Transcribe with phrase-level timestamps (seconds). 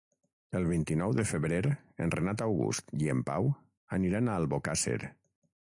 [0.59, 1.59] El vint-i-nou de febrer
[2.05, 3.53] en Renat August i en Pau
[3.99, 4.99] aniran a Albocàsser.